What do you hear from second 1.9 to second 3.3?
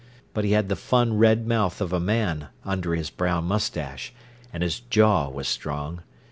a man under his